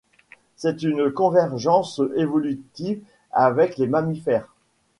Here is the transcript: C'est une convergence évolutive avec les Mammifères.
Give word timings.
C'est 0.55 0.81
une 0.81 1.11
convergence 1.11 2.01
évolutive 2.15 3.03
avec 3.31 3.77
les 3.77 3.85
Mammifères. 3.85 4.47